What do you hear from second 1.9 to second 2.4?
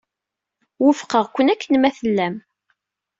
tellam.